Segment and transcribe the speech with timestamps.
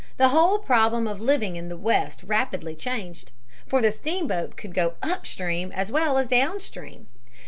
[0.17, 3.31] The whole problem of living in the West rapidly changed.
[3.67, 7.05] For the steamboat could go up stream as well as down stream.